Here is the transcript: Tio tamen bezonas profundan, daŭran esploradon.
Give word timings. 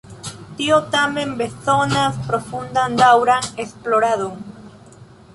Tio 0.59 0.77
tamen 0.93 1.33
bezonas 1.41 2.17
profundan, 2.29 2.95
daŭran 3.01 3.51
esploradon. 3.65 4.41